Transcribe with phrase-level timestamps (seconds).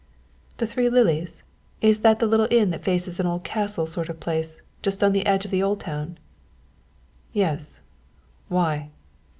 [0.57, 1.43] "The Three Lilies?
[1.79, 5.03] Is that the little inn that faces an old castle sort of a place just
[5.03, 6.17] on the edge of the Old Town?"
[7.33, 7.81] "Yes
[8.47, 8.89] why?"